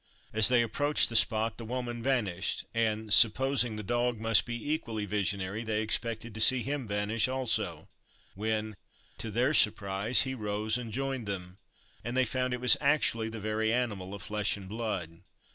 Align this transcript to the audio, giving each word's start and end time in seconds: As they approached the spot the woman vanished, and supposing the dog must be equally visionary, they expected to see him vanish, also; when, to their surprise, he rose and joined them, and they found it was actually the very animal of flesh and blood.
As 0.33 0.47
they 0.47 0.63
approached 0.63 1.09
the 1.09 1.15
spot 1.15 1.59
the 1.59 1.63
woman 1.63 2.01
vanished, 2.01 2.65
and 2.73 3.13
supposing 3.13 3.75
the 3.75 3.83
dog 3.83 4.17
must 4.19 4.47
be 4.47 4.71
equally 4.73 5.05
visionary, 5.05 5.63
they 5.63 5.83
expected 5.83 6.33
to 6.33 6.41
see 6.41 6.63
him 6.63 6.87
vanish, 6.87 7.27
also; 7.27 7.87
when, 8.33 8.75
to 9.19 9.29
their 9.29 9.53
surprise, 9.53 10.21
he 10.23 10.33
rose 10.33 10.75
and 10.75 10.91
joined 10.91 11.27
them, 11.27 11.59
and 12.03 12.17
they 12.17 12.25
found 12.25 12.51
it 12.51 12.59
was 12.61 12.77
actually 12.81 13.29
the 13.29 13.39
very 13.39 13.71
animal 13.71 14.15
of 14.15 14.23
flesh 14.23 14.57
and 14.57 14.67
blood. 14.67 15.21